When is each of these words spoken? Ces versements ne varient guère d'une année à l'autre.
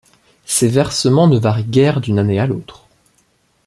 Ces 0.45 0.67
versements 0.67 1.27
ne 1.27 1.37
varient 1.37 1.63
guère 1.63 2.01
d'une 2.01 2.17
année 2.17 2.39
à 2.39 2.47
l'autre. 2.47 2.87